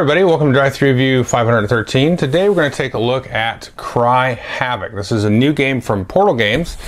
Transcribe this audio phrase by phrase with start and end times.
[0.00, 2.16] Everybody, welcome to Drive Thru Review 513.
[2.16, 4.94] Today we're going to take a look at Cry Havoc.
[4.94, 6.78] This is a new game from Portal Games,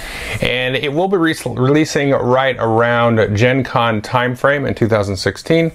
[0.41, 5.71] and it will be re- releasing right around Gen Con timeframe in 2016.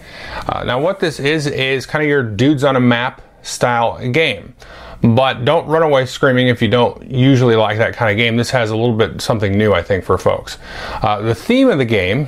[0.47, 4.55] Uh, now, what this is is kind of your dudes on a map style game
[5.01, 8.37] but don't run away screaming if you don't usually like that kind of game.
[8.37, 10.57] This has a little bit something new, I think, for folks.
[11.01, 12.27] Uh, the theme of the game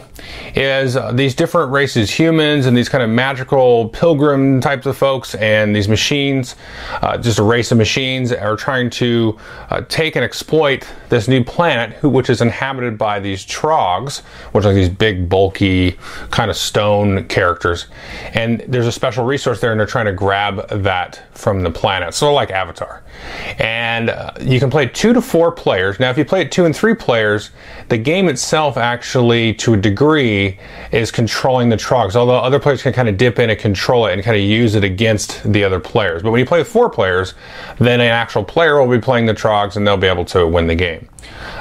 [0.55, 5.35] is uh, these different races, humans and these kind of magical pilgrim types of folks,
[5.35, 6.55] and these machines,
[7.01, 9.37] uh, just a race of machines, are trying to
[9.69, 14.19] uh, take and exploit this new planet, who, which is inhabited by these trogs,
[14.51, 15.97] which are these big, bulky,
[16.29, 17.87] kind of stone characters.
[18.33, 22.13] And there's a special resource there, and they're trying to grab that from the planet.
[22.13, 23.03] So, like Avatar.
[23.57, 25.99] And uh, you can play two to four players.
[25.99, 27.51] Now, if you play it two and three players,
[27.87, 30.59] the game itself actually, to a degree,
[30.91, 32.15] is controlling the trogs.
[32.15, 34.75] Although other players can kind of dip in and control it and kind of use
[34.75, 36.21] it against the other players.
[36.21, 37.33] But when you play with four players,
[37.77, 40.67] then an actual player will be playing the trogs and they'll be able to win
[40.67, 41.07] the game.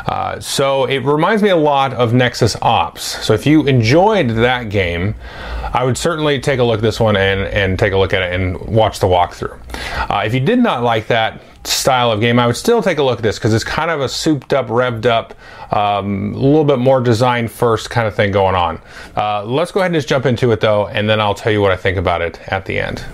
[0.07, 3.03] Uh, so it reminds me a lot of Nexus Ops.
[3.03, 5.15] So if you enjoyed that game,
[5.75, 8.23] I would certainly take a look at this one and, and take a look at
[8.23, 9.59] it and watch the walkthrough.
[10.11, 13.03] Uh, if you did not like that style of game, I would still take a
[13.03, 15.34] look at this because it's kind of a souped up, revved up,
[15.70, 18.80] um, a little bit more design first kind of thing going on.
[19.14, 21.61] Uh, let's go ahead and just jump into it though, and then I'll tell you
[21.61, 23.05] what I think about it at the end.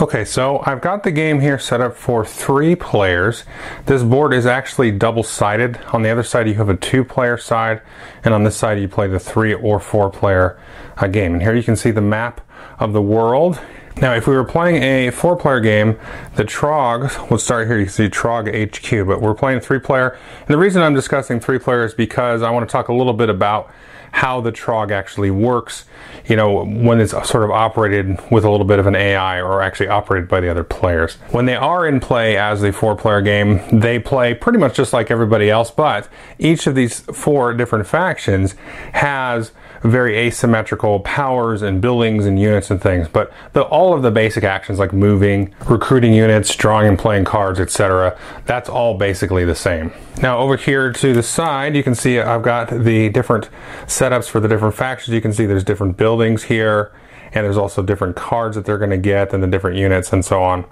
[0.00, 3.44] Okay, so I've got the game here set up for three players.
[3.84, 5.76] This board is actually double-sided.
[5.92, 7.82] On the other side you have a two-player side,
[8.24, 10.58] and on this side you play the three or four-player
[10.96, 11.34] uh, game.
[11.34, 12.40] And here you can see the map
[12.80, 13.60] of the world.
[14.00, 15.98] Now, if we were playing a four-player game,
[16.34, 17.78] the Trog would start here.
[17.78, 20.18] You see Trog HQ, but we're playing three-player.
[20.40, 23.30] And the reason I'm discussing three-player is because I want to talk a little bit
[23.30, 23.70] about
[24.10, 25.86] how the Trog actually works,
[26.26, 29.60] you know, when it's sort of operated with a little bit of an AI or
[29.60, 31.14] actually operated by the other players.
[31.30, 34.92] When they are in play as a four player game, they play pretty much just
[34.92, 36.08] like everybody else, but
[36.38, 38.54] each of these four different factions
[38.92, 39.50] has
[39.84, 43.06] very asymmetrical powers and buildings and units and things.
[43.06, 47.60] But the, all of the basic actions like moving, recruiting units, drawing and playing cards,
[47.60, 49.92] etc., that's all basically the same.
[50.22, 53.50] Now over here to the side, you can see I've got the different
[53.84, 55.14] setups for the different factions.
[55.14, 56.90] You can see there's different buildings here,
[57.34, 60.24] and there's also different cards that they're going to get and the different units and
[60.24, 60.64] so on.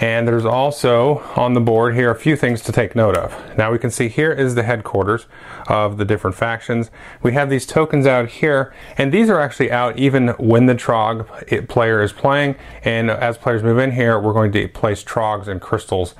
[0.00, 3.58] And there's also on the board here a few things to take note of.
[3.58, 5.26] Now we can see here is the headquarters
[5.68, 6.90] of the different factions.
[7.22, 11.68] We have these tokens out here, and these are actually out even when the Trog
[11.68, 12.56] player is playing.
[12.82, 16.14] And as players move in here, we're going to place Trogs and crystals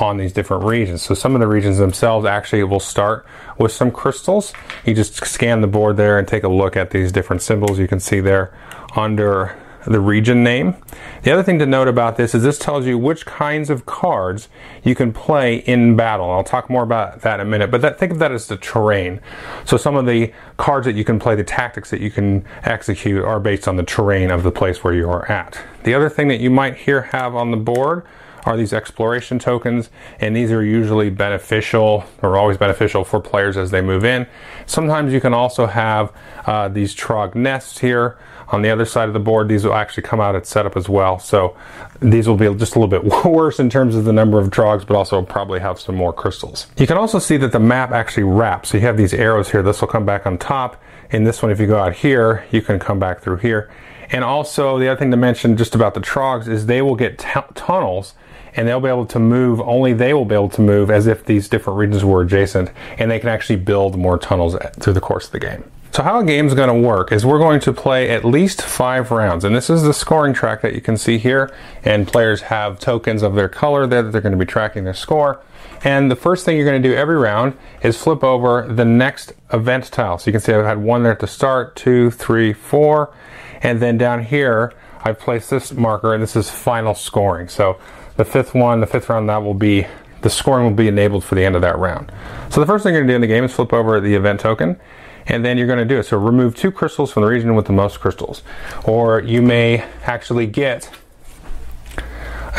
[0.00, 1.02] on these different regions.
[1.02, 3.26] So some of the regions themselves actually will start
[3.58, 4.52] with some crystals.
[4.86, 7.88] You just scan the board there and take a look at these different symbols you
[7.88, 8.56] can see there
[8.94, 9.56] under
[9.86, 10.76] the region name.
[11.22, 14.48] The other thing to note about this is this tells you which kinds of cards
[14.82, 16.30] you can play in battle.
[16.30, 18.56] I'll talk more about that in a minute, but that, think of that as the
[18.56, 19.20] terrain.
[19.64, 23.24] So some of the cards that you can play, the tactics that you can execute
[23.24, 25.60] are based on the terrain of the place where you are at.
[25.84, 28.06] The other thing that you might here have on the board
[28.44, 29.90] are these exploration tokens,
[30.20, 34.26] and these are usually beneficial or always beneficial for players as they move in.
[34.66, 36.12] Sometimes you can also have
[36.46, 38.18] uh, these trog nests here
[38.54, 39.48] on the other side of the board.
[39.48, 41.56] These will actually come out at setup as well, so
[42.00, 44.86] these will be just a little bit worse in terms of the number of trogs,
[44.86, 46.68] but also probably have some more crystals.
[46.78, 48.70] You can also see that the map actually wraps.
[48.70, 49.62] So you have these arrows here.
[49.62, 50.82] This will come back on top.
[51.10, 53.70] In this one, if you go out here, you can come back through here.
[54.10, 57.18] And also, the other thing to mention just about the trogs is they will get
[57.18, 58.14] tunnels
[58.56, 61.24] and they'll be able to move, only they will be able to move as if
[61.24, 65.26] these different regions were adjacent, and they can actually build more tunnels through the course
[65.26, 65.64] of the game.
[65.94, 69.12] So how a game's going to work is we're going to play at least five
[69.12, 71.54] rounds, and this is the scoring track that you can see here,
[71.84, 74.92] and players have tokens of their color there that they're going to be tracking their
[74.92, 75.40] score.
[75.84, 79.34] And the first thing you're going to do every round is flip over the next
[79.52, 80.18] event tile.
[80.18, 83.14] So you can see I've had one there at the start, two, three, four,
[83.62, 84.72] and then down here
[85.04, 87.46] I've placed this marker, and this is final scoring.
[87.46, 87.78] So
[88.16, 89.86] the fifth one, the fifth round, that will be
[90.22, 92.10] the scoring will be enabled for the end of that round.
[92.50, 94.16] So the first thing you're going to do in the game is flip over the
[94.16, 94.80] event token,
[95.26, 96.04] and then you're going to do it.
[96.04, 98.42] So remove two crystals from the region with the most crystals,
[98.84, 100.90] or you may actually get.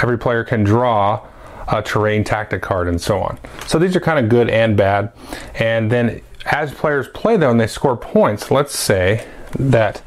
[0.01, 1.25] Every player can draw
[1.67, 3.39] a terrain tactic card and so on.
[3.65, 5.11] So these are kind of good and bad.
[5.55, 9.25] And then as players play though and they score points, let's say
[9.57, 10.01] that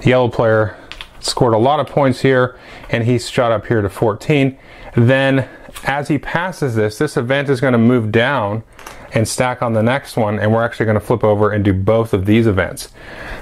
[0.00, 0.76] the yellow player
[1.20, 2.58] scored a lot of points here
[2.90, 4.58] and he shot up here to 14
[4.94, 5.48] then
[5.84, 8.62] as he passes this this event is going to move down
[9.14, 11.72] and stack on the next one, and we're actually going to flip over and do
[11.72, 12.90] both of these events.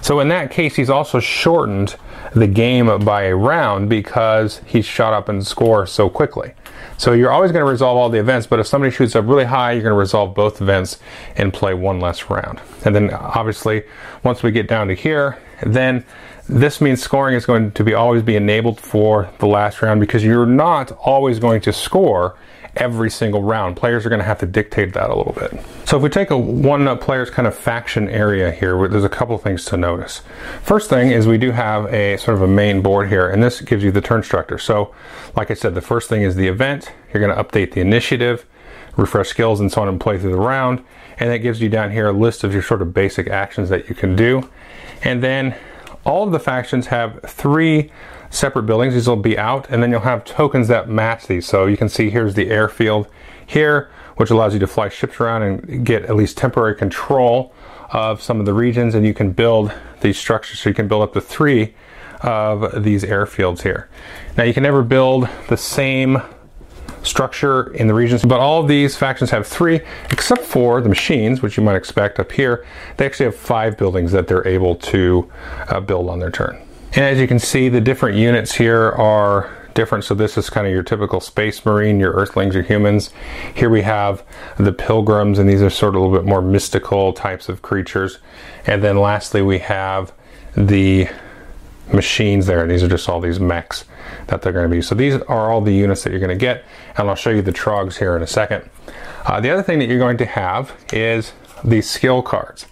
[0.02, 1.96] So in that case, he's also shortened
[2.34, 6.52] the game by a round because he's shot up and score so quickly.
[6.98, 9.44] So you're always going to resolve all the events, but if somebody shoots up really
[9.44, 10.98] high, you're going to resolve both events
[11.36, 12.60] and play one less round.
[12.84, 13.84] And then obviously,
[14.22, 16.04] once we get down to here, then
[16.48, 20.22] this means scoring is going to be always be enabled for the last round because
[20.22, 22.36] you're not always going to score
[22.76, 23.76] every single round.
[23.76, 25.52] Players are going to have to dictate that a little bit.
[25.84, 29.36] So if we take a one player's kind of faction area here, there's a couple
[29.38, 30.22] things to notice.
[30.62, 33.60] First thing is we do have a sort of a main board here, and this
[33.60, 34.58] gives you the turn structure.
[34.58, 34.94] So
[35.36, 36.92] like I said, the first thing is the event.
[37.12, 38.46] You're going to update the initiative,
[38.96, 40.84] refresh skills, and so on, and play through the round.
[41.18, 43.88] And that gives you down here a list of your sort of basic actions that
[43.88, 44.48] you can do.
[45.02, 45.56] And then
[46.04, 47.92] all of the factions have three
[48.32, 48.94] separate buildings.
[48.94, 51.46] These will be out, and then you'll have tokens that match these.
[51.46, 53.06] So you can see here's the airfield
[53.46, 57.54] here, which allows you to fly ships around and get at least temporary control
[57.90, 60.60] of some of the regions, and you can build these structures.
[60.60, 61.74] So you can build up to three
[62.22, 63.88] of these airfields here.
[64.36, 66.22] Now you can never build the same
[67.02, 69.80] structure in the regions, but all of these factions have three,
[70.10, 72.64] except for the machines, which you might expect up here.
[72.96, 75.30] They actually have five buildings that they're able to
[75.68, 76.62] uh, build on their turn.
[76.94, 80.04] And as you can see, the different units here are different.
[80.04, 83.10] So this is kind of your typical space marine, your earthlings, your humans.
[83.54, 84.22] Here we have
[84.58, 88.18] the pilgrims, and these are sort of a little bit more mystical types of creatures.
[88.66, 90.12] And then lastly, we have
[90.54, 91.08] the
[91.92, 92.60] machines there.
[92.60, 93.86] And These are just all these mechs
[94.26, 94.82] that they're going to be.
[94.82, 96.64] So these are all the units that you're going to get,
[96.96, 98.68] and I'll show you the trogs here in a second.
[99.24, 101.32] Uh, the other thing that you're going to have is
[101.64, 102.66] the skill cards.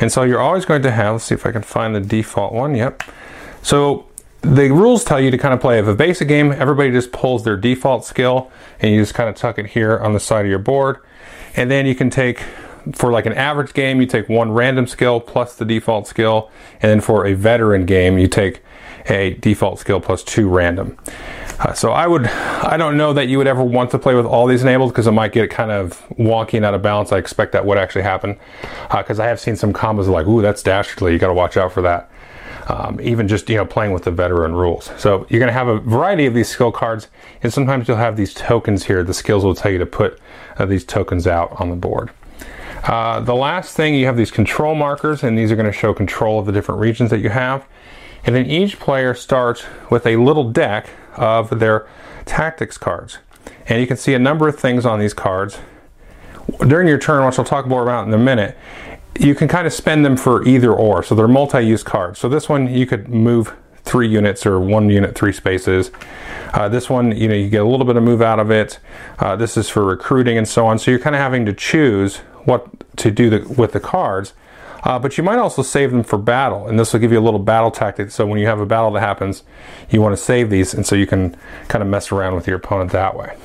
[0.00, 2.52] And so you're always going to have, let's see if I can find the default
[2.52, 3.02] one, yep.
[3.66, 4.06] So
[4.42, 7.42] the rules tell you to kind of play if a basic game, everybody just pulls
[7.42, 8.48] their default skill
[8.78, 10.98] and you just kind of tuck it here on the side of your board.
[11.56, 12.44] And then you can take
[12.92, 16.48] for like an average game, you take one random skill plus the default skill,
[16.80, 18.62] and then for a veteran game, you take
[19.06, 20.96] a default skill plus two random.
[21.58, 24.26] Uh, so I would, I don't know that you would ever want to play with
[24.26, 27.10] all these enabled because it might get kind of wonky and out of balance.
[27.10, 28.38] I expect that would actually happen
[28.96, 31.12] because uh, I have seen some combos like, ooh, that's dastardly.
[31.12, 32.12] You got to watch out for that.
[32.68, 34.90] Um, even just you know playing with the veteran rules.
[34.98, 37.06] So you're going to have a variety of these skill cards,
[37.42, 39.04] and sometimes you'll have these tokens here.
[39.04, 40.18] The skills will tell you to put
[40.58, 42.10] uh, these tokens out on the board.
[42.84, 45.92] Uh, the last thing, you have these control markers, and these are going to show
[45.92, 47.64] control of the different regions that you have.
[48.24, 51.86] And then each player starts with a little deck of their
[52.24, 53.18] tactics cards.
[53.68, 55.58] And you can see a number of things on these cards.
[56.66, 58.56] During your turn, which I'll talk more about in a minute,
[59.20, 61.02] you can kind of spend them for either or.
[61.02, 62.18] So they're multi-use cards.
[62.18, 63.54] So this one, you could move
[63.84, 65.90] three units or one unit, three spaces.
[66.52, 68.78] Uh, this one, you know, you get a little bit of move out of it.
[69.18, 70.78] Uh, this is for recruiting and so on.
[70.78, 72.66] So you're kind of having to choose what
[72.98, 74.34] to do the, with the cards.
[74.82, 77.20] Uh, but you might also save them for battle, and this will give you a
[77.20, 78.10] little battle tactic.
[78.12, 79.42] So when you have a battle that happens,
[79.90, 81.36] you want to save these, and so you can
[81.66, 83.36] kind of mess around with your opponent that way.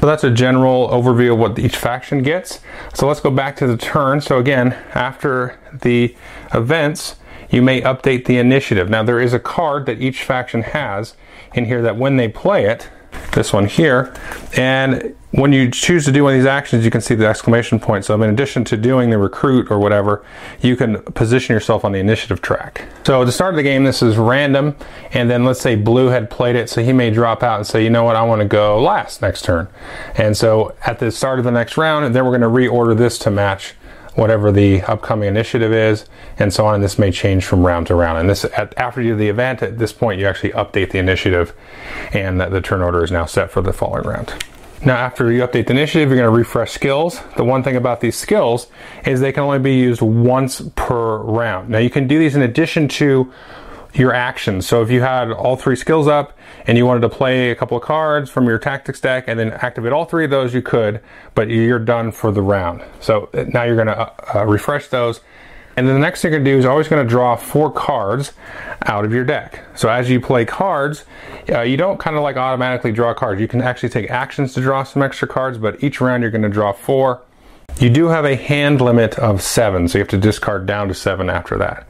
[0.00, 2.60] So that's a general overview of what each faction gets.
[2.94, 4.20] So let's go back to the turn.
[4.20, 6.14] So again, after the
[6.52, 7.16] events,
[7.50, 8.90] you may update the initiative.
[8.90, 11.14] Now there is a card that each faction has
[11.54, 12.90] in here that when they play it,
[13.32, 14.14] this one here.
[14.56, 17.78] And when you choose to do one of these actions, you can see the exclamation
[17.78, 18.06] point.
[18.06, 20.24] So in addition to doing the recruit or whatever,
[20.62, 22.86] you can position yourself on the initiative track.
[23.04, 24.74] So at the start of the game, this is random.
[25.12, 26.70] And then let's say blue had played it.
[26.70, 29.20] So he may drop out and say, you know what, I want to go last
[29.20, 29.68] next turn.
[30.14, 33.18] And so at the start of the next round, then we're going to reorder this
[33.20, 33.74] to match
[34.14, 36.06] whatever the upcoming initiative is,
[36.38, 36.76] and so on.
[36.76, 38.18] And this may change from round to round.
[38.18, 40.98] And this, at, after you do the event, at this point, you actually update the
[40.98, 41.52] initiative,
[42.14, 44.32] and the turn order is now set for the following round.
[44.86, 47.20] Now, after you update the initiative, you're going to refresh skills.
[47.36, 48.68] The one thing about these skills
[49.04, 51.70] is they can only be used once per round.
[51.70, 53.32] Now, you can do these in addition to
[53.94, 54.64] your actions.
[54.64, 56.38] So if you had all three skills up
[56.68, 59.54] and you wanted to play a couple of cards from your tactics deck and then
[59.54, 61.00] activate all three of those, you could,
[61.34, 62.84] but you're done for the round.
[63.00, 65.20] So now you're going to uh, uh, refresh those.
[65.76, 68.32] And then the next thing you're to do is always to draw four cards
[68.86, 69.62] out of your deck.
[69.74, 71.04] So as you play cards,
[71.50, 73.40] uh, you don't kind of like automatically draw cards.
[73.40, 76.48] You can actually take actions to draw some extra cards, but each round you're to
[76.48, 77.22] draw four.
[77.78, 80.94] You do have a hand limit of seven, so you have to discard down to
[80.94, 81.86] seven after that.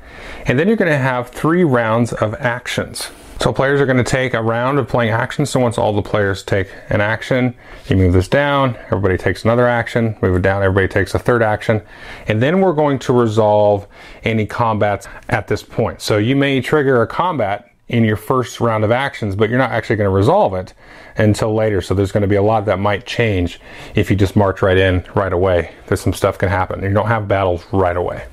[0.46, 3.10] And then you're to have three rounds of actions.
[3.40, 5.50] So players are going to take a round of playing actions.
[5.50, 7.54] So once all the players take an action,
[7.88, 11.42] you move this down, everybody takes another action, move it down, everybody takes a third
[11.42, 11.82] action.
[12.26, 13.86] And then we're going to resolve
[14.24, 16.00] any combats at this point.
[16.00, 19.70] So you may trigger a combat in your first round of actions, but you're not
[19.70, 20.74] actually going to resolve it
[21.16, 21.80] until later.
[21.80, 23.60] So there's going to be a lot that might change
[23.94, 25.72] if you just march right in right away.
[25.86, 26.82] There's some stuff can happen.
[26.82, 28.26] You don't have battles right away.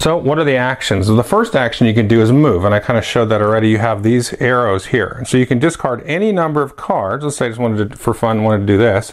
[0.00, 1.08] So what are the actions?
[1.08, 3.68] The first action you can do is move, and I kind of showed that already.
[3.68, 5.22] You have these arrows here.
[5.26, 7.22] So you can discard any number of cards.
[7.22, 9.12] Let's say I just wanted to, for fun, wanted to do this.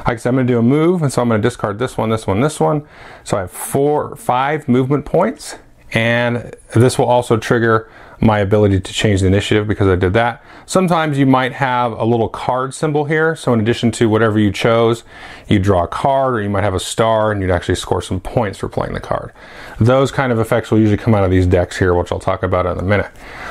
[0.00, 1.78] Like I said, I'm going to do a move, and so I'm going to discard
[1.78, 2.86] this one, this one, this one.
[3.24, 5.56] So I have four, five movement points,
[5.92, 10.42] and this will also trigger my ability to change the initiative because I did that.
[10.64, 13.36] Sometimes you might have a little card symbol here.
[13.36, 15.04] So in addition to whatever you chose,
[15.48, 18.20] you draw a card or you might have a star and you'd actually score some
[18.20, 19.32] points for playing the card.
[19.78, 22.42] Those kind of effects will usually come out of these decks here, which I'll talk
[22.42, 23.10] about in a minute.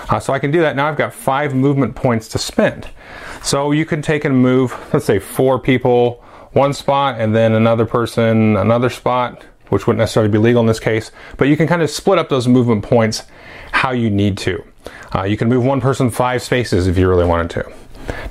[0.10, 0.76] Uh, so I can do that.
[0.76, 2.90] Now I've got five movement points to spend.
[3.44, 7.86] So you can take and move, let's say four people one spot and then another
[7.86, 11.82] person another spot which wouldn't necessarily be legal in this case, but you can kind
[11.82, 13.24] of split up those movement points
[13.76, 14.64] how you need to.
[15.14, 17.72] Uh, you can move one person five spaces if you really wanted to.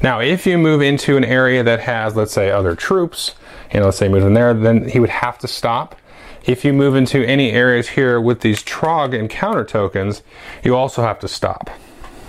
[0.03, 3.35] Now, if you move into an area that has, let's say, other troops,
[3.81, 5.97] know, let's say move in there, then he would have to stop.
[6.45, 10.23] If you move into any areas here with these trog encounter tokens,
[10.63, 11.71] you also have to stop.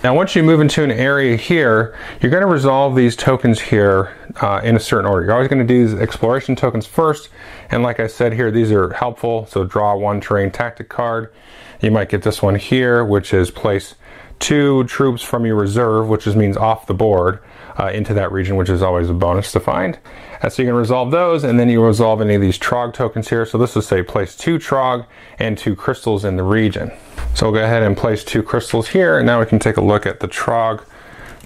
[0.02, 4.14] Now, once you move into an area here, you're going to resolve these tokens here
[4.40, 5.24] uh, in a certain order.
[5.24, 7.28] You're always going to do these exploration tokens first,
[7.70, 9.46] and like I said here, these are helpful.
[9.46, 11.32] So draw one terrain tactic card.
[11.80, 13.94] You might get this one here, which is place
[14.38, 17.40] two troops from your reserve, which just means off the board,
[17.78, 19.98] uh, into that region, which is always a bonus to find.
[20.42, 23.28] And so you can resolve those, and then you resolve any of these Trog tokens
[23.28, 23.46] here.
[23.46, 25.06] So this will say place two Trog
[25.38, 26.92] and two crystals in the region.
[27.34, 29.82] So we'll go ahead and place two crystals here, and now we can take a
[29.82, 30.84] look at the Trog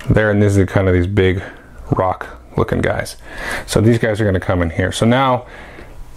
[0.09, 1.43] there, and these are kind of these big
[1.91, 3.17] rock looking guys.
[3.67, 4.93] So these guys are going to come in here.
[4.93, 5.47] So now,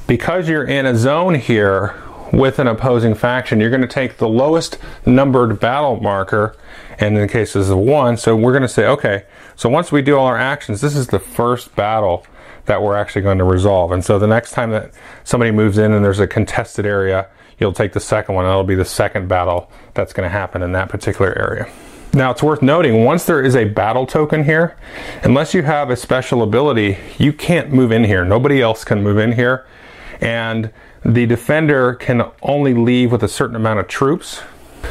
[0.07, 1.95] because you're in a zone here
[2.33, 6.57] with an opposing faction, you're going to take the lowest numbered battle marker,
[6.97, 9.23] and in the cases of one, so we're going to say, okay,
[9.55, 12.25] so once we do all our actions, this is the first battle
[12.65, 13.91] that we're actually going to resolve.
[13.91, 14.91] And so the next time that
[15.23, 17.27] somebody moves in and there's a contested area,
[17.59, 18.45] you'll take the second one.
[18.45, 21.71] That'll be the second battle that's going to happen in that particular area.
[22.13, 24.75] Now it's worth noting, once there is a battle token here,
[25.23, 28.23] unless you have a special ability, you can't move in here.
[28.25, 29.67] Nobody else can move in here.
[30.21, 30.71] And
[31.05, 34.41] the defender can only leave with a certain amount of troops.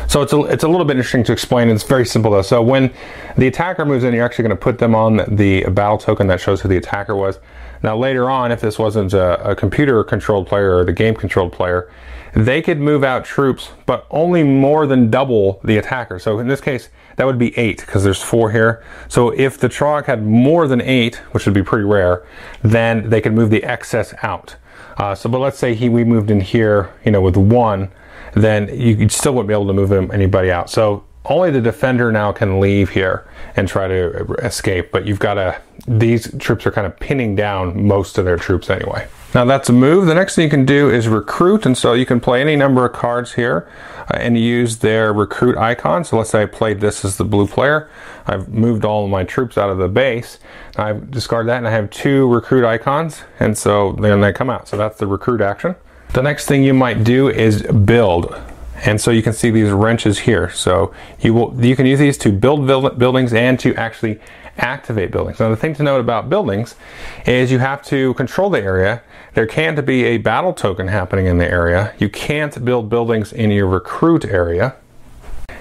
[0.08, 1.68] So it's a, it's a little bit interesting to explain.
[1.68, 2.42] It's very simple though.
[2.42, 2.92] So when
[3.36, 6.40] the attacker moves in, you're actually going to put them on the battle token that
[6.40, 7.38] shows who the attacker was.
[7.82, 11.52] Now later on, if this wasn't a, a computer controlled player or the game controlled
[11.52, 11.90] player,
[12.34, 16.18] they could move out troops, but only more than double the attacker.
[16.18, 18.82] So in this case, that would be eight because there's four here.
[19.08, 22.26] So if the Trog had more than eight, which would be pretty rare,
[22.62, 24.56] then they could move the excess out.
[24.96, 27.90] Uh, so, but let's say he we moved in here, you know, with one,
[28.34, 30.70] then you still wouldn't be able to move him, anybody out.
[30.70, 34.90] So only the defender now can leave here and try to escape.
[34.90, 38.70] But you've got to; these troops are kind of pinning down most of their troops
[38.70, 39.06] anyway.
[39.34, 40.06] Now that's a move.
[40.06, 42.84] The next thing you can do is recruit, and so you can play any number
[42.84, 43.66] of cards here
[44.10, 46.04] uh, and use their recruit icon.
[46.04, 47.88] So let's say I played this as the blue player.
[48.26, 50.38] I've moved all of my troops out of the base.
[50.76, 54.68] I've discarded that, and I have two recruit icons, and so then they come out.
[54.68, 55.76] So that's the recruit action.
[56.12, 58.38] The next thing you might do is build.
[58.84, 60.50] And so you can see these wrenches here.
[60.50, 62.66] So you will you can use these to build
[62.98, 64.20] buildings and to actually
[64.58, 65.40] activate buildings.
[65.40, 66.74] Now the thing to note about buildings
[67.24, 69.02] is you have to control the area.
[69.34, 71.94] There can't be a battle token happening in the area.
[71.98, 74.76] You can't build buildings in your recruit area.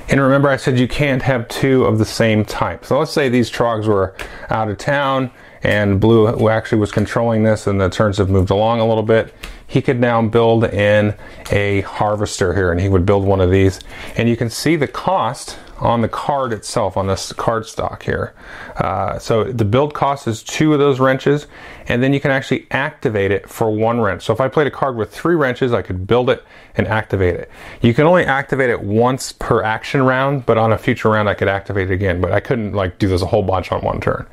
[0.09, 2.83] And remember I said you can't have two of the same type.
[2.83, 4.13] So let's say these trogs were
[4.49, 5.31] out of town
[5.63, 9.33] and Blue actually was controlling this and the turns have moved along a little bit.
[9.67, 11.15] He could now build in
[11.49, 13.79] a harvester here and he would build one of these.
[14.17, 18.33] And you can see the cost on the card itself, on this card stock here.
[18.77, 21.47] Uh, so the build cost is two of those wrenches,
[21.87, 24.23] and then you can actually activate it for one wrench.
[24.23, 26.43] So if I played a card with three wrenches, I could build it
[26.75, 27.49] and activate it.
[27.81, 31.33] You can only activate it once per action round, but on a future round I
[31.33, 33.99] could activate it again, but I couldn't like do this a whole bunch on one
[33.99, 34.27] turn.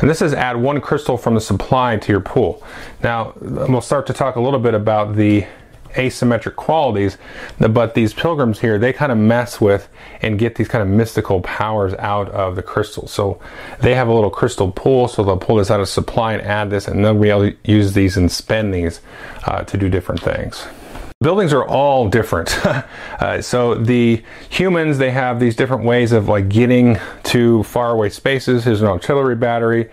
[0.00, 2.62] And this is add one crystal from the supply to your pool.
[3.02, 5.44] Now, we'll start to talk a little bit about the
[5.94, 7.18] asymmetric qualities,
[7.58, 9.88] but these pilgrims here, they kind of mess with
[10.22, 13.12] and get these kind of mystical powers out of the crystals.
[13.12, 13.40] So
[13.80, 16.70] they have a little crystal pool, so they'll pull this out of supply and add
[16.70, 19.00] this, and they'll be use these and spend these
[19.44, 20.66] uh, to do different things.
[21.20, 22.64] Buildings are all different.
[22.66, 28.64] uh, so the humans, they have these different ways of like getting to faraway spaces.
[28.64, 29.90] There's an artillery battery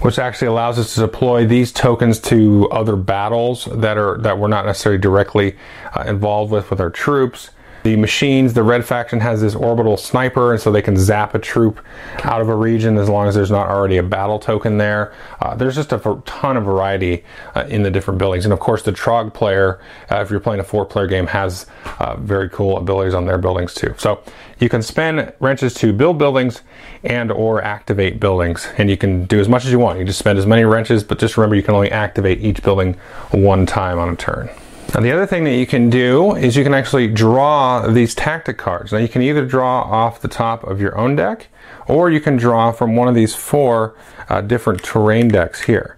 [0.00, 4.48] which actually allows us to deploy these tokens to other battles that are that we're
[4.48, 5.56] not necessarily directly
[5.96, 7.50] uh, involved with with our troops.
[7.86, 11.38] The machines, the red faction has this orbital sniper, and so they can zap a
[11.38, 11.78] troop
[12.24, 15.14] out of a region as long as there's not already a battle token there.
[15.40, 17.22] Uh, there's just a ton of variety
[17.54, 18.44] uh, in the different buildings.
[18.44, 19.78] And of course, the Trog player,
[20.10, 21.66] uh, if you're playing a four player game, has
[22.00, 23.94] uh, very cool abilities on their buildings too.
[23.98, 24.20] So
[24.58, 26.62] you can spend wrenches to build buildings
[27.04, 30.18] and or activate buildings and you can do as much as you want you just
[30.18, 32.94] spend as many wrenches but just remember you can only activate each building
[33.32, 34.48] one time on a turn
[34.94, 38.56] now the other thing that you can do is you can actually draw these tactic
[38.56, 38.92] cards.
[38.92, 41.48] Now you can either draw off the top of your own deck
[41.86, 43.96] or you can draw from one of these four
[44.28, 45.96] uh, different terrain decks here.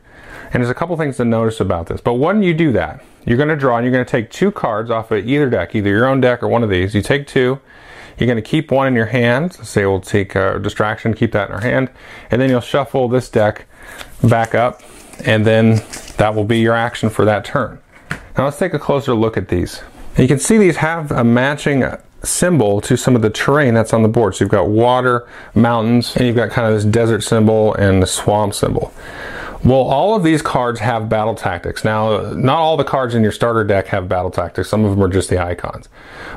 [0.52, 2.00] And there's a couple things to notice about this.
[2.00, 4.50] But when you do that you're going to draw and you're going to take two
[4.50, 6.94] cards off of either deck either your own deck or one of these.
[6.94, 7.60] You take two
[8.18, 9.54] you're going to keep one in your hand.
[9.54, 11.90] Say we'll take a distraction, keep that in our hand,
[12.30, 13.66] and then you'll shuffle this deck
[14.24, 14.82] back up,
[15.24, 15.82] and then
[16.16, 17.78] that will be your action for that turn.
[18.38, 19.82] Now let's take a closer look at these.
[20.10, 21.84] And you can see these have a matching
[22.22, 24.36] symbol to some of the terrain that's on the board.
[24.36, 28.06] So you've got water, mountains, and you've got kind of this desert symbol and the
[28.06, 28.92] swamp symbol.
[29.64, 31.84] Well, all of these cards have battle tactics.
[31.84, 34.68] Now, not all the cards in your starter deck have battle tactics.
[34.68, 35.88] Some of them are just the icons.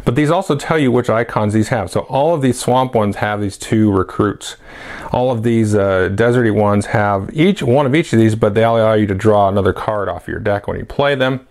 [0.03, 1.91] But these also tell you which icons these have.
[1.91, 4.55] So all of these swamp ones have these two recruits.
[5.11, 8.63] All of these uh, deserty ones have each one of each of these, but they
[8.63, 11.45] allow you to draw another card off your deck when you play them.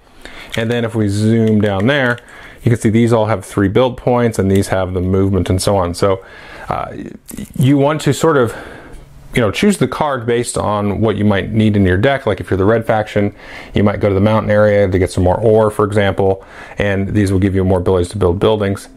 [0.57, 2.19] And then if we zoom down there,
[2.63, 5.61] you can see these all have three build points and these have the movement and
[5.61, 5.95] so on.
[5.95, 6.25] So
[6.69, 6.95] uh,
[7.57, 8.55] you want to sort of
[9.35, 12.27] you know, choose the card based on what you might need in your deck.
[12.27, 13.35] Like if you're the red faction,
[13.75, 16.45] you might go to the mountain area to get some more ore, for example,
[16.79, 18.89] and these will give you more abilities to build buildings.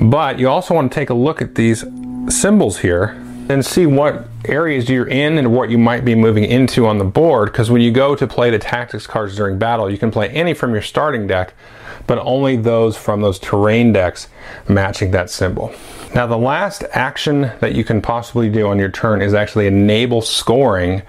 [0.00, 1.84] But you also want to take a look at these
[2.28, 6.86] symbols here and see what areas you're in and what you might be moving into
[6.86, 7.50] on the board.
[7.50, 10.54] Because when you go to play the tactics cards during battle, you can play any
[10.54, 11.52] from your starting deck,
[12.06, 14.28] but only those from those terrain decks
[14.68, 15.74] matching that symbol.
[16.14, 20.22] Now, the last action that you can possibly do on your turn is actually enable
[20.22, 21.02] scoring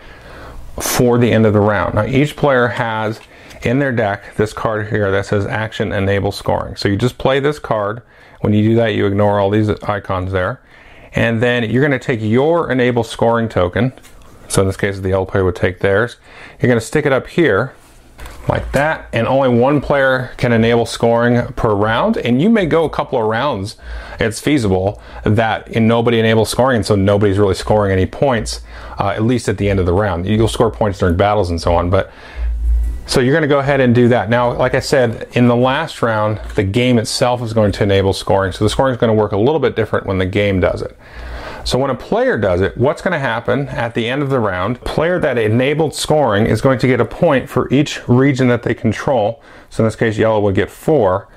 [0.80, 1.96] for the end of the round.
[1.96, 3.20] Now, each player has
[3.64, 6.76] in their deck this card here that says action enable scoring.
[6.76, 8.02] So you just play this card.
[8.40, 10.60] When you do that, you ignore all these icons there.
[11.14, 13.94] And then you're going to take your enable scoring token.
[14.48, 16.18] So in this case, the yellow player would take theirs.
[16.60, 17.74] You're going to stick it up here
[18.48, 22.86] like that and only one player can enable scoring per round and you may go
[22.86, 23.78] a couple of rounds
[24.20, 28.62] it's feasible that nobody enables scoring so nobody's really scoring any points
[29.00, 31.62] uh, at least at the end of the round you'll score points during battles and
[31.62, 32.12] so on but
[33.06, 35.56] so you're going to go ahead and do that now like i said in the
[35.56, 39.10] last round the game itself is going to enable scoring so the scoring is going
[39.10, 40.98] to work a little bit different when the game does it
[41.64, 44.40] so when a player does it, what's going to happen at the end of the
[44.40, 44.82] round?
[44.82, 48.74] Player that enabled scoring is going to get a point for each region that they
[48.74, 49.44] control.
[49.70, 51.28] So in this case, yellow would get four.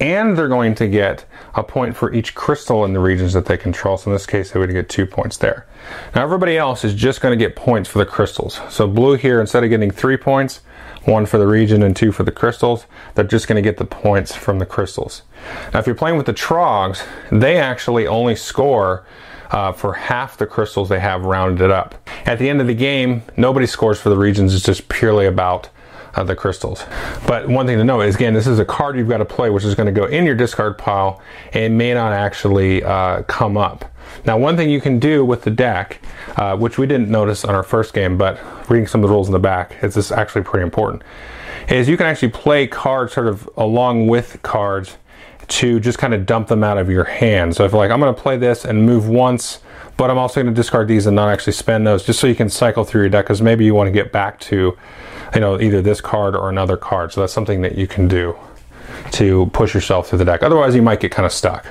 [0.00, 1.24] And they're going to get
[1.54, 3.96] a point for each crystal in the regions that they control.
[3.96, 5.66] So in this case, they would get two points there.
[6.14, 8.60] Now everybody else is just going to get points for the crystals.
[8.68, 10.60] So blue here, instead of getting three points,
[11.06, 13.84] one for the region and two for the crystals, they're just going to get the
[13.84, 15.22] points from the crystals.
[15.72, 19.04] Now if you're playing with the trogs, they actually only score
[19.50, 21.94] uh, for half the crystals they have rounded up.
[22.24, 24.54] At the end of the game, nobody scores for the regions.
[24.54, 25.68] It's just purely about
[26.14, 26.84] uh, the crystals.
[27.26, 29.50] But one thing to know is, again, this is a card you've got to play,
[29.50, 33.56] which is going to go in your discard pile and may not actually uh, come
[33.56, 33.84] up.
[34.24, 36.00] Now, one thing you can do with the deck,
[36.36, 38.38] uh, which we didn't notice on our first game, but
[38.70, 41.02] reading some of the rules in the back, is this actually pretty important,
[41.68, 44.96] is you can actually play cards sort of along with cards
[45.48, 47.54] to just kind of dump them out of your hand.
[47.54, 49.60] So if like I'm going to play this and move once,
[49.96, 52.34] but I'm also going to discard these and not actually spend those, just so you
[52.34, 54.76] can cycle through your deck, because maybe you want to get back to,
[55.34, 57.12] you know, either this card or another card.
[57.12, 58.36] So that's something that you can do
[59.12, 60.42] to push yourself through the deck.
[60.42, 61.64] Otherwise, you might get kind of stuck.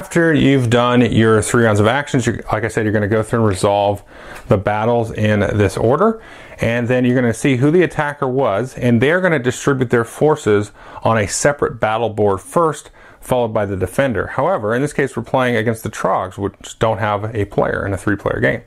[0.00, 3.24] After you've done your three rounds of actions, like I said, you're going to go
[3.24, 4.04] through and resolve
[4.46, 6.22] the battles in this order.
[6.60, 9.90] And then you're going to see who the attacker was, and they're going to distribute
[9.90, 10.70] their forces
[11.02, 14.28] on a separate battle board first followed by the defender.
[14.28, 17.92] However, in this case, we're playing against the Trogs, which don't have a player in
[17.92, 18.62] a three player game.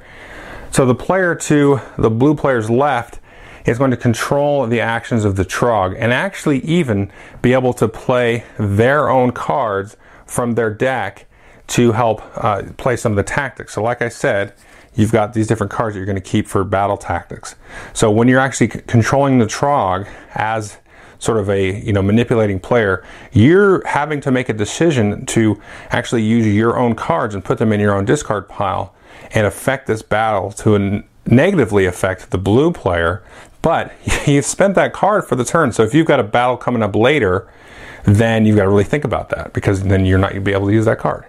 [0.72, 3.20] So the player to the blue player's left
[3.66, 7.10] is going to control the actions of the Trog and actually even
[7.42, 9.96] be able to play their own cards
[10.32, 11.26] from their deck
[11.68, 13.74] to help uh, play some of the tactics.
[13.74, 14.54] So, like I said,
[14.96, 17.56] you've got these different cards that you're going to keep for battle tactics.
[17.94, 20.78] So, when you're actually c- controlling the Trog as
[21.20, 26.24] sort of a you know manipulating player, you're having to make a decision to actually
[26.24, 28.96] use your own cards and put them in your own discard pile
[29.32, 33.24] and affect this battle to negatively affect the blue player.
[33.62, 33.94] But
[34.26, 36.96] you've spent that card for the turn, so if you've got a battle coming up
[36.96, 37.50] later
[38.04, 40.54] then you've got to really think about that because then you're not going to be
[40.54, 41.26] able to use that card.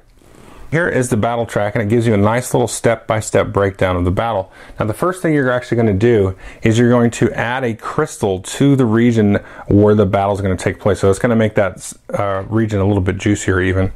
[0.70, 4.06] Here is the battle track, and it gives you a nice little step-by-step breakdown of
[4.06, 4.50] the battle.
[4.80, 7.74] Now, the first thing you're actually going to do is you're going to add a
[7.74, 9.35] crystal to the region
[9.68, 11.00] where the battle is going to take place.
[11.00, 13.92] So it's going to make that uh, region a little bit juicier even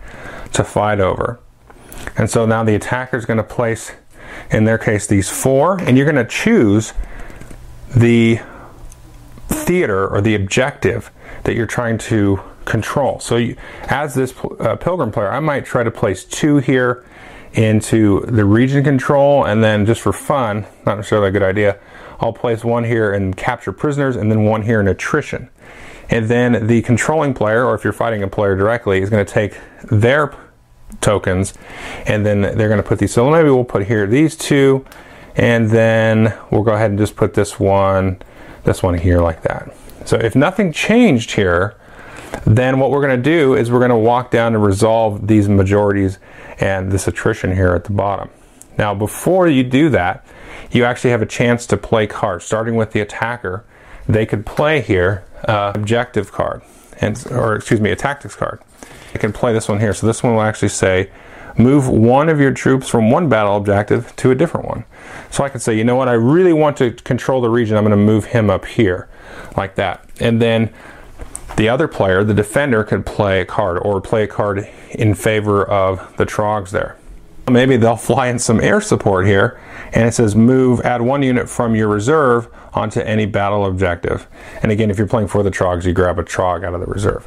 [0.52, 1.40] to fight over.
[2.18, 3.92] And so now the attacker is going to place,
[4.50, 6.92] in their case, these four, and you're going to choose
[7.96, 8.40] the
[9.48, 11.10] theater or the objective
[11.44, 13.18] that you're trying to control.
[13.20, 17.04] So, you, as this uh, pilgrim player, I might try to place two here
[17.54, 21.78] into the region control, and then just for fun, not necessarily a good idea,
[22.20, 25.48] I'll place one here and capture prisoners, and then one here in attrition.
[26.10, 29.32] And then the controlling player, or if you're fighting a player directly, is going to
[29.32, 29.58] take
[29.90, 30.34] their
[31.00, 31.54] tokens,
[32.06, 33.12] and then they're going to put these.
[33.12, 34.84] So maybe we'll put here these two,
[35.34, 38.20] and then we'll go ahead and just put this one,
[38.64, 39.74] this one here like that.
[40.04, 41.76] So if nothing changed here,
[42.44, 45.48] then what we're going to do is we're going to walk down and resolve these
[45.48, 46.18] majorities
[46.58, 48.30] and this attrition here at the bottom.
[48.78, 50.26] Now, before you do that,
[50.70, 52.44] you actually have a chance to play cards.
[52.44, 53.64] Starting with the attacker,
[54.08, 56.62] they could play here uh, objective card,
[57.00, 58.60] and or excuse me, a tactics card.
[59.12, 59.94] They can play this one here.
[59.94, 61.10] So this one will actually say,
[61.56, 64.84] move one of your troops from one battle objective to a different one.
[65.30, 67.76] So I can say, you know what, I really want to control the region.
[67.76, 69.08] I'm going to move him up here,
[69.56, 70.04] like that.
[70.20, 70.72] And then
[71.56, 75.64] the other player, the defender, could play a card or play a card in favor
[75.64, 76.96] of the Trogs there.
[77.50, 79.60] Maybe they'll fly in some air support here,
[79.92, 84.26] and it says move, add one unit from your reserve onto any battle objective.
[84.62, 86.86] And again, if you're playing for the Trogs, you grab a Trog out of the
[86.86, 87.26] reserve.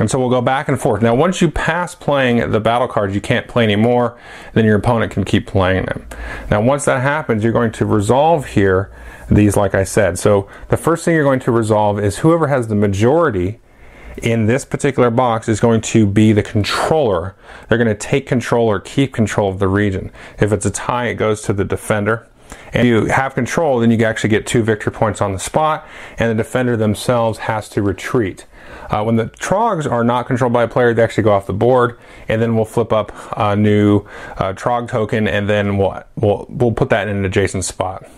[0.00, 1.02] And so we'll go back and forth.
[1.02, 4.18] Now, once you pass playing the battle cards, you can't play anymore,
[4.54, 6.06] then your opponent can keep playing them.
[6.50, 8.90] Now, once that happens, you're going to resolve here
[9.30, 10.18] these, like I said.
[10.18, 13.60] So the first thing you're going to resolve is whoever has the majority
[14.22, 17.34] in this particular box is going to be the controller.
[17.68, 20.10] They're going to take control or keep control of the region.
[20.38, 22.26] If it's a tie, it goes to the defender.
[22.72, 25.86] And you have control, then you actually get two victory points on the spot,
[26.18, 28.46] and the defender themselves has to retreat.
[28.90, 31.52] Uh, when the trogs are not controlled by a player, they actually go off the
[31.52, 34.00] board, and then we'll flip up a new
[34.36, 38.08] uh, trog token, and then we'll, we'll, we'll put that in an adjacent spot.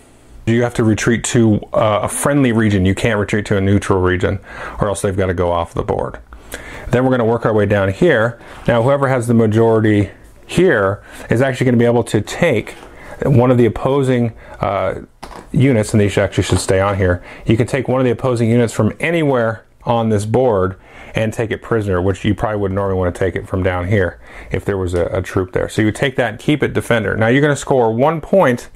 [0.45, 2.85] You have to retreat to uh, a friendly region.
[2.85, 4.39] You can't retreat to a neutral region,
[4.79, 6.19] or else they've got to go off the board.
[6.89, 8.39] Then we're going to work our way down here.
[8.67, 10.11] Now, whoever has the majority
[10.45, 12.71] here is actually going to be able to take
[13.25, 15.01] one of the opposing uh,
[15.51, 17.23] units, and these actually should stay on here.
[17.45, 20.79] You can take one of the opposing units from anywhere on this board
[21.15, 23.87] and take it prisoner, which you probably would normally want to take it from down
[23.87, 24.19] here
[24.51, 25.69] if there was a, a troop there.
[25.69, 27.15] So you take that and keep it defender.
[27.15, 28.69] Now you're going to score one point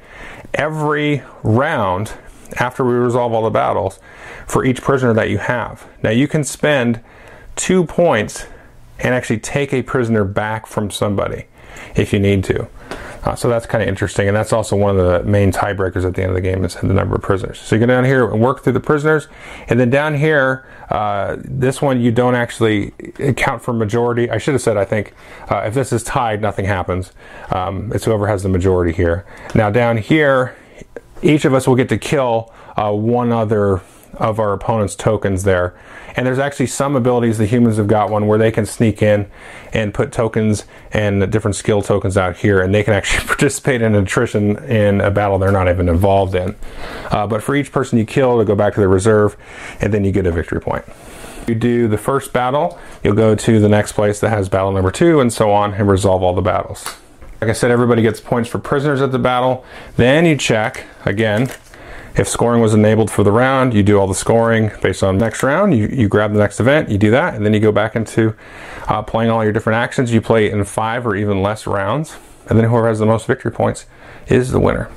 [0.53, 2.13] every round
[2.59, 3.99] after we resolve all the battles
[4.47, 5.87] for each prisoner that you have.
[6.01, 7.01] Now you can spend
[7.55, 8.45] two points
[8.99, 11.45] and actually take a prisoner back from somebody
[11.95, 12.67] if you need to.
[13.23, 16.13] Uh, so that's kind of interesting, and that's also one of the main tiebreakers at
[16.15, 17.59] the end of the game is the number of prisoners.
[17.59, 19.27] So you go down here and work through the prisoners,
[19.67, 22.91] and then down here, uh, this one you don't actually
[23.35, 24.29] count for majority.
[24.29, 25.13] I should have said I think
[25.49, 27.11] uh, if this is tied, nothing happens.
[27.51, 29.25] Um, it's whoever has the majority here.
[29.53, 30.55] Now down here,
[31.21, 33.81] each of us will get to kill uh, one other
[34.19, 35.73] of our opponent's tokens there.
[36.15, 39.29] And there's actually some abilities the humans have got one where they can sneak in
[39.71, 43.93] and put tokens and different skill tokens out here, and they can actually participate in
[43.93, 46.55] attrition in a battle they're not even involved in.
[47.11, 49.37] Uh, but for each person you kill, to go back to the reserve,
[49.79, 50.85] and then you get a victory point.
[51.47, 54.91] You do the first battle, you'll go to the next place that has battle number
[54.91, 56.97] two, and so on, and resolve all the battles.
[57.39, 59.63] Like I said, everybody gets points for prisoners at the battle.
[59.95, 61.51] Then you check again
[62.17, 65.43] if scoring was enabled for the round, you do all the scoring based on next
[65.43, 65.77] round.
[65.77, 68.35] You, you grab the next event, you do that, and then you go back into
[68.87, 70.11] uh, playing all your different actions.
[70.11, 72.17] You play in five or even less rounds,
[72.49, 73.85] and then whoever has the most victory points
[74.27, 74.89] is the winner.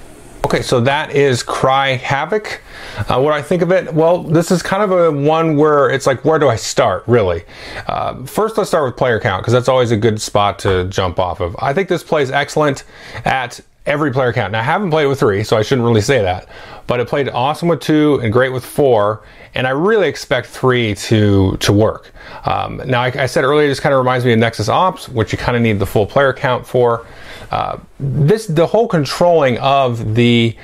[0.47, 2.63] Okay, so that is Cry Havoc.
[2.97, 6.07] Uh, what I think of it, well, this is kind of a one where it's
[6.07, 7.45] like, where do I start, really?
[7.87, 11.21] Uh, first, let's start with player count, because that's always a good spot to jump
[11.21, 11.55] off of.
[11.61, 12.85] I think this plays excellent
[13.25, 14.53] at every player count.
[14.53, 16.49] Now, I haven't played with three, so I shouldn't really say that,
[16.91, 19.23] but it played awesome with two and great with four,
[19.55, 22.11] and I really expect three to to work.
[22.45, 25.31] Um, now, I, I, said earlier, this kind of reminds me of Nexus Ops, which
[25.31, 27.07] you kind of need the full player count for.
[27.53, 30.57] Uh, this the whole controlling of the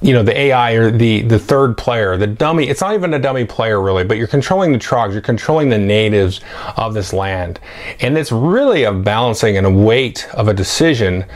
[0.00, 2.70] you know the AI or the the third player, the dummy.
[2.70, 5.76] It's not even a dummy player really, but you're controlling the trogs, you're controlling the
[5.76, 6.40] natives
[6.78, 7.60] of this land,
[8.00, 11.26] and it's really a balancing and a weight of a decision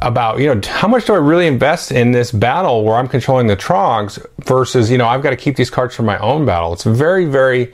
[0.00, 3.46] about you know how much do I really invest in this battle where I'm controlling
[3.46, 6.72] the trogs versus you know I've got to keep these cards for my own battle.
[6.72, 7.72] It's very very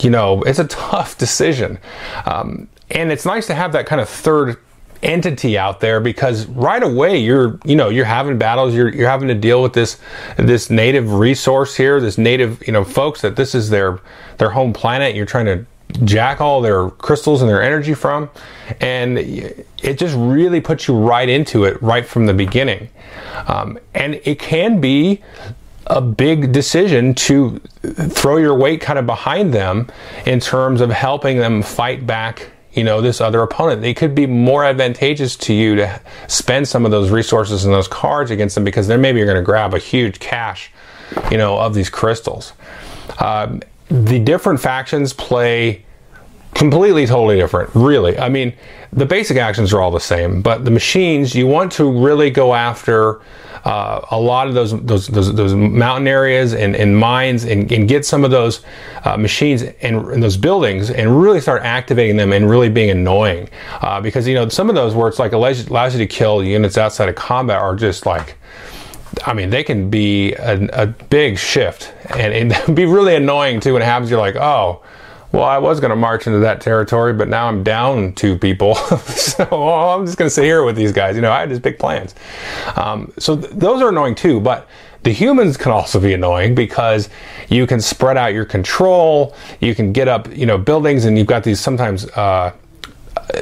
[0.00, 1.78] you know it's a tough decision,
[2.26, 4.58] um, and it's nice to have that kind of third
[5.02, 9.28] entity out there because right away you're you know you're having battles you're you're having
[9.28, 9.98] to deal with this
[10.38, 14.00] this native resource here this native you know folks that this is their
[14.38, 15.66] their home planet you're trying to
[16.04, 18.28] jack all their crystals and their energy from
[18.80, 22.88] and it just really puts you right into it right from the beginning.
[23.46, 25.22] Um, and it can be
[25.86, 27.60] a big decision to
[28.10, 29.88] throw your weight kind of behind them
[30.24, 33.82] in terms of helping them fight back you know this other opponent.
[33.84, 37.88] It could be more advantageous to you to spend some of those resources and those
[37.88, 40.70] cards against them because then maybe you're going to grab a huge cache
[41.30, 42.52] you know of these crystals.
[43.18, 45.84] Um, the different factions play
[46.54, 48.18] completely totally different really.
[48.18, 48.52] I mean
[48.92, 52.54] the basic actions are all the same but the machines you want to really go
[52.54, 53.20] after
[53.66, 57.88] uh, a lot of those those those, those mountain areas and, and mines and, and,
[57.88, 58.62] get some of those
[59.04, 63.48] uh, machines and, and, those buildings and really start activating them and really being annoying.
[63.80, 66.44] Uh, because you know some of those where it's like allows, allows you to kill
[66.44, 68.36] units outside of combat are just like
[69.24, 73.72] I mean, they can be a, a big shift and, and be really annoying too
[73.72, 74.10] when it happens.
[74.10, 74.82] You're like, oh,
[75.32, 78.74] well, I was going to march into that territory, but now I'm down two people.
[78.74, 81.16] so well, I'm just going to sit here with these guys.
[81.16, 82.14] You know, I had these big plans.
[82.76, 84.68] Um, so th- those are annoying too, but
[85.02, 87.08] the humans can also be annoying because
[87.48, 89.34] you can spread out your control.
[89.60, 92.52] You can get up, you know, buildings, and you've got these sometimes uh,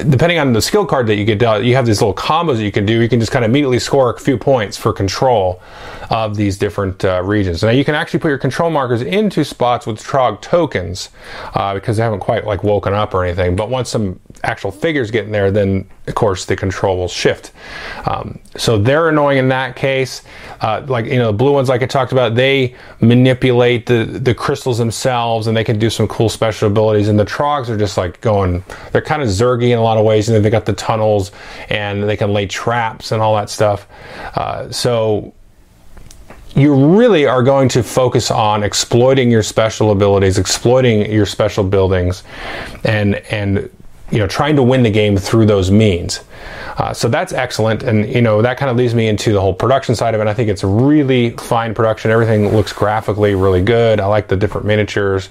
[0.09, 2.63] depending on the skill card that you get dealt, you have these little combos that
[2.63, 3.01] you can do.
[3.01, 5.61] You can just kind of immediately score a few points for control
[6.09, 7.63] of these different uh, regions.
[7.63, 11.09] Now you can actually put your control markers into spots with Trog tokens
[11.53, 13.55] uh, because they haven't quite like woken up or anything.
[13.55, 17.51] But once some actual figures get in there, then of course the control will shift.
[18.05, 20.23] Um, so they're annoying in that case.
[20.61, 24.33] Uh, like you know, the blue ones, like I talked about, they manipulate the the
[24.33, 27.07] crystals themselves, and they can do some cool special abilities.
[27.07, 30.05] And the trogs are just like going, they're kind of zergy in a lot of
[30.05, 30.29] ways.
[30.29, 31.31] And they got the tunnels,
[31.69, 33.87] and they can lay traps and all that stuff.
[34.35, 35.34] Uh, so
[36.55, 42.23] you really are going to focus on exploiting your special abilities, exploiting your special buildings,
[42.85, 43.69] and and
[44.11, 46.21] you know trying to win the game through those means.
[46.77, 49.53] Uh, so that's excellent, and you know that kind of leads me into the whole
[49.53, 50.27] production side of it.
[50.27, 52.09] I think it's a really fine production.
[52.09, 53.99] Everything looks graphically really good.
[53.99, 55.29] I like the different miniatures,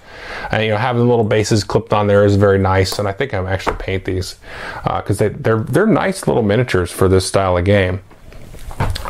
[0.50, 2.98] and you know having the little bases clipped on there is very nice.
[2.98, 4.37] And I think I'm actually paint these
[4.82, 8.00] because uh, they, they're they're nice little miniatures for this style of game.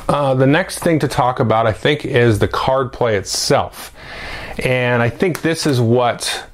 [0.08, 3.94] Uh, the next thing to talk about, I think, is the card play itself,
[4.62, 6.46] and I think this is what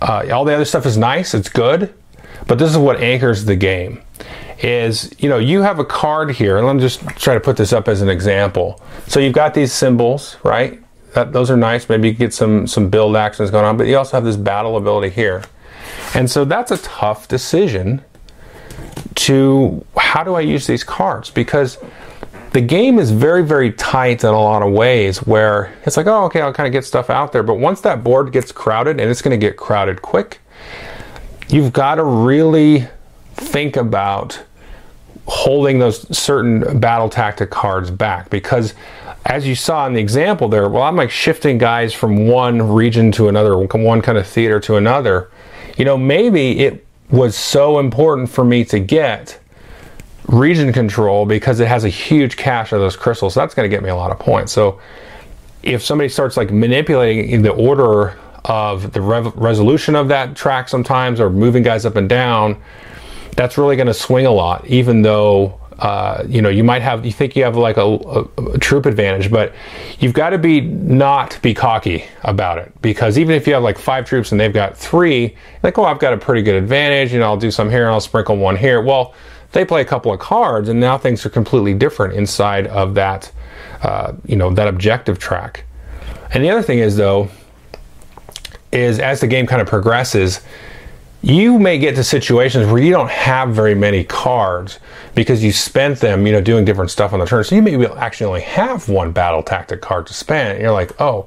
[0.00, 1.34] uh, all the other stuff is nice.
[1.34, 1.92] It's good
[2.46, 4.02] but this is what anchors the game.
[4.60, 7.56] Is you know you have a card here, and let me just try to put
[7.56, 8.80] this up as an example.
[9.06, 10.80] So you've got these symbols, right?
[11.14, 11.88] That, those are nice.
[11.88, 14.76] Maybe you get some some build actions going on, but you also have this battle
[14.76, 15.42] ability here,
[16.14, 18.02] and so that's a tough decision.
[19.14, 21.30] To how do I use these cards?
[21.30, 21.78] Because
[22.54, 26.24] the game is very very tight in a lot of ways where it's like oh
[26.26, 27.42] okay i'll kind of get stuff out there.
[27.42, 30.40] But once that board gets crowded and it's going to get crowded quick
[31.48, 32.86] you've got to really
[33.34, 34.40] think about
[35.26, 38.30] holding those certain battle tactic cards back.
[38.30, 38.74] Because
[39.26, 43.10] as you saw in the example there well i'm like shifting guys from one region
[43.10, 45.28] to another one kind of theater to another.
[45.76, 49.38] You know maybe it was so important for me to get
[50.26, 53.74] region control because it has a huge cache of those crystals so that's going to
[53.74, 54.80] get me a lot of points so
[55.62, 61.20] if somebody starts like manipulating the order of the rev- resolution of that track sometimes
[61.20, 62.60] or moving guys up and down,
[63.36, 65.58] that's really going to swing a lot, even though.
[65.78, 68.86] Uh, you know, you might have, you think you have like a, a, a troop
[68.86, 69.52] advantage, but
[69.98, 73.76] you've got to be not be cocky about it because even if you have like
[73.76, 77.18] five troops and they've got three, like, oh, I've got a pretty good advantage, you
[77.18, 78.80] know, I'll do some here and I'll sprinkle one here.
[78.80, 79.14] Well,
[79.50, 83.32] they play a couple of cards and now things are completely different inside of that,
[83.82, 85.64] uh, you know, that objective track.
[86.32, 87.30] And the other thing is, though,
[88.72, 90.40] is as the game kind of progresses,
[91.24, 94.78] you may get to situations where you don't have very many cards
[95.14, 97.42] because you spent them, you know, doing different stuff on the turn.
[97.42, 100.60] So you may actually only have one battle tactic card to spend.
[100.60, 101.26] You're like, oh,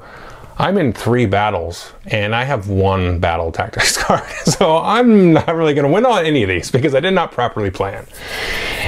[0.59, 4.29] I'm in three battles and I have one battle tactics card.
[4.43, 7.31] So I'm not really going to win on any of these because I did not
[7.31, 8.05] properly plan.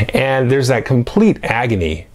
[0.10, 2.06] And there's that complete agony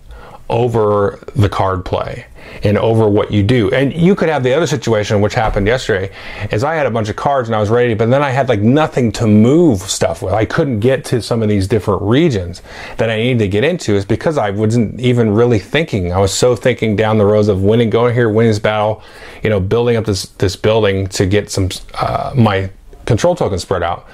[0.49, 2.27] over the card play.
[2.63, 3.71] And over what you do.
[3.71, 6.11] And you could have the other situation, which happened yesterday,
[6.51, 8.49] is I had a bunch of cards and I was ready, but then I had
[8.49, 10.35] like nothing to move stuff with.
[10.35, 12.63] I couldn't get to some of these different regions
[12.99, 16.13] that I needed to get into is because I wasn't even really thinking.
[16.13, 19.03] I was so thinking down the roads of winning, going here, winning this battle,
[19.43, 22.71] you know, building up this, this building to get some, uh, my
[23.07, 24.07] control token spread out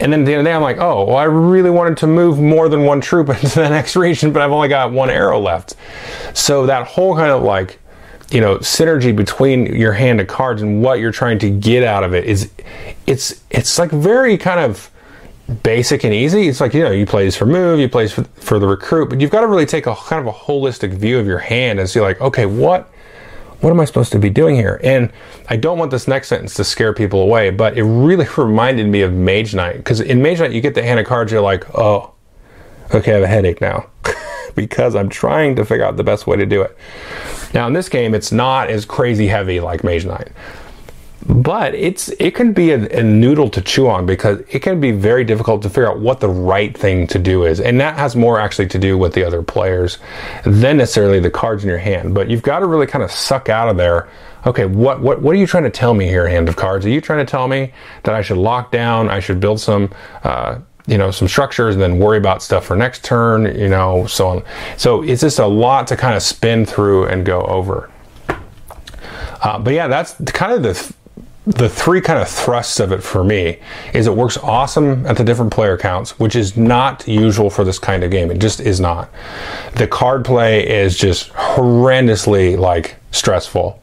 [0.00, 2.68] and then the other day I'm like, oh, well, I really wanted to move more
[2.68, 5.74] than one troop into the next region, but I've only got one arrow left.
[6.34, 7.78] So that whole kind of like,
[8.30, 12.04] you know, synergy between your hand of cards and what you're trying to get out
[12.04, 12.50] of it is,
[13.06, 14.90] it's it's like very kind of
[15.62, 16.48] basic and easy.
[16.48, 19.10] It's like you know, you play this for move, you play for, for the recruit,
[19.10, 21.78] but you've got to really take a kind of a holistic view of your hand
[21.78, 22.90] and see like, okay, what
[23.60, 24.80] what am I supposed to be doing here?
[24.84, 25.10] And
[25.48, 29.02] I don't want this next sentence to scare people away, but it really reminded me
[29.02, 29.78] of Mage Knight.
[29.78, 32.12] Because in Mage Knight, you get the hand of cards, you're like, oh,
[32.94, 33.88] okay, I have a headache now.
[34.54, 36.76] because I'm trying to figure out the best way to do it.
[37.54, 40.28] Now, in this game, it's not as crazy heavy like Mage Knight
[41.28, 44.92] but it's it can be a, a, noodle to chew on because it can be
[44.92, 47.60] very difficult to figure out what the right thing to do is.
[47.60, 49.98] And that has more actually to do with the other players
[50.44, 52.14] than necessarily the cards in your hand.
[52.14, 54.08] But you've got to really kind of suck out of there.
[54.46, 56.86] Okay what what what are you trying to tell me here hand of cards?
[56.86, 57.72] Are you trying to tell me
[58.04, 61.82] that i should lock down i should build some uh, you know some structures and
[61.82, 64.42] then worry about stuff for next turn you know so on?
[64.76, 67.90] So it's just a lot to kind of spin through and go over.
[69.42, 70.94] Uh, but yeah that's kind of the
[71.46, 73.58] the three kind of thrusts of it for me
[73.94, 77.78] is it works awesome at the different player counts, which is not usual for this
[77.78, 78.32] kind of game.
[78.32, 79.10] It just is not.
[79.74, 83.80] The card play is just horrendously like stressful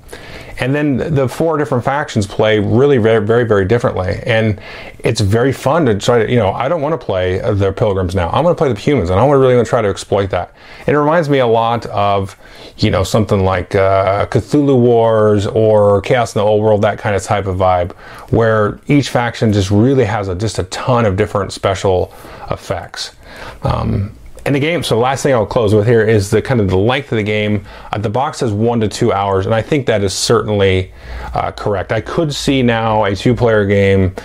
[0.59, 4.21] and then the four different factions play really very very very differently.
[4.25, 4.59] And
[4.99, 8.15] it's very fun to try to you know i don't want to play the pilgrims
[8.15, 8.29] now.
[8.29, 9.89] I'm going to play the humans and i want to really want to try to
[9.89, 10.53] exploit that.
[10.85, 12.37] And it reminds me a lot of
[12.77, 17.15] you know something like uh, cthulhu wars or chaos in the old world that kind
[17.15, 17.91] of type of vibe
[18.31, 22.13] where each faction just really has a, just a ton of different special
[22.49, 23.15] effects.
[23.63, 26.60] Um, and the game, so the last thing I'll close with here is the kind
[26.60, 27.65] of the length of the game.
[27.91, 30.91] Uh, the box says one to two hours, and I think that is certainly
[31.34, 31.91] uh, correct.
[31.91, 34.15] I could see now a two player game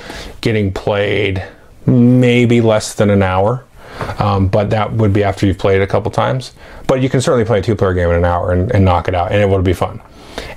[0.41, 1.47] getting played
[1.87, 3.65] maybe less than an hour.
[4.19, 6.53] Um, but that would be after you've played it a couple times.
[6.87, 9.09] But you can certainly play a two player game in an hour and, and knock
[9.09, 10.01] it out, and it would be fun.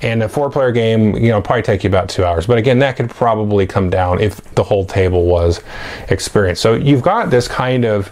[0.04, 2.46] And a four player game, you know, probably take you about two hours.
[2.46, 5.62] But again, that could probably come down if the whole table was
[6.10, 6.62] experienced.
[6.62, 8.12] So you've got this kind of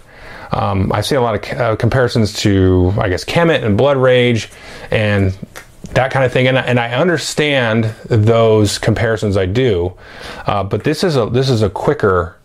[0.52, 4.50] um, I see a lot of uh, comparisons to, I guess, Kemet and Blood Rage
[4.90, 5.36] and
[5.92, 6.48] that kind of thing.
[6.48, 9.36] And, and I understand those comparisons.
[9.36, 9.94] I do,
[10.46, 12.36] uh, but this is a this is a quicker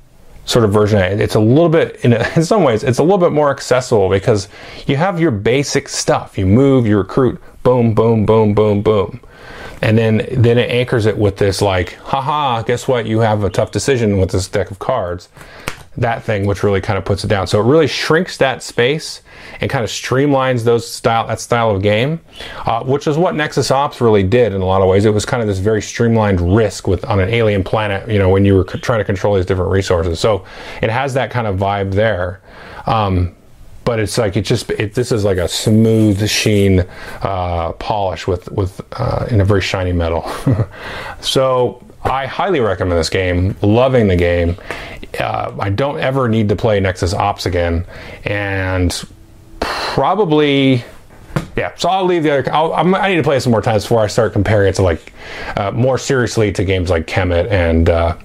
[0.46, 1.00] sort of version.
[1.20, 4.10] It's a little bit, in, a, in some ways, it's a little bit more accessible
[4.10, 4.48] because
[4.88, 6.38] you have your basic stuff.
[6.38, 9.20] You move, you recruit, boom, boom, boom, boom, boom.
[9.82, 13.06] And then, then it anchors it with this like, haha, guess what?
[13.06, 15.30] You have a tough decision with this deck of cards
[15.98, 17.48] that thing, which really kind of puts it down.
[17.48, 19.22] So it really shrinks that space
[19.62, 22.20] and kind of streamlines those style that style of game,
[22.66, 25.06] uh, which is what Nexus Ops really did in a lot of ways.
[25.06, 28.30] It was kind of this very streamlined risk with on an alien planet, you know,
[28.30, 30.20] when you were trying to control these different resources.
[30.20, 30.46] So
[30.82, 32.42] it has that kind of vibe there.
[32.86, 33.36] Um,
[33.86, 36.86] but it's like it just it, this is like a smooth sheen
[37.22, 40.30] uh, polish with with uh, in a very shiny metal.
[41.22, 43.56] so I highly recommend this game.
[43.62, 44.58] Loving the game.
[45.20, 47.86] Uh, I don't ever need to play Nexus Ops again,
[48.26, 49.04] and
[49.60, 50.84] probably
[51.56, 51.74] yeah.
[51.76, 52.54] So I'll leave the other.
[52.54, 54.84] I'll, i need to play it some more times before I start comparing it to
[54.84, 55.14] like
[55.56, 58.18] uh, more seriously to games like Kemet and uh,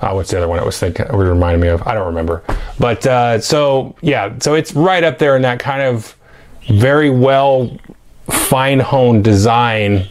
[0.00, 0.58] uh, what's the other one?
[0.58, 1.06] It was thinking.
[1.06, 1.86] It reminded me of.
[1.86, 2.42] I don't remember.
[2.78, 4.38] But uh, so yeah.
[4.40, 6.16] So it's right up there in that kind of
[6.68, 7.76] very well
[8.28, 10.08] fine honed design.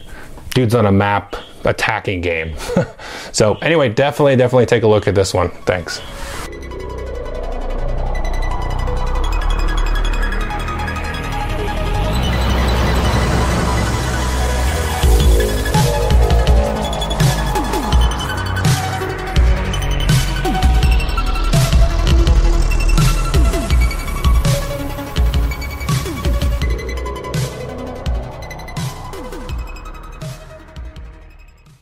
[0.54, 2.56] Dudes on a map attacking game.
[3.32, 5.50] so anyway, definitely, definitely take a look at this one.
[5.50, 6.00] Thanks.